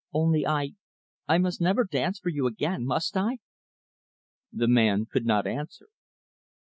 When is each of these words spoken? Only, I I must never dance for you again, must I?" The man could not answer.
Only, 0.13 0.47
I 0.47 0.71
I 1.27 1.37
must 1.37 1.61
never 1.61 1.83
dance 1.83 2.17
for 2.17 2.29
you 2.29 2.47
again, 2.47 2.87
must 2.87 3.15
I?" 3.15 3.37
The 4.51 4.67
man 4.67 5.05
could 5.05 5.27
not 5.27 5.45
answer. 5.45 5.89